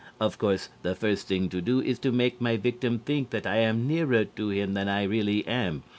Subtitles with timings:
[0.19, 3.57] Of course, the first thing to do is to make my victim think that I
[3.57, 5.83] am nearer to him than I really am.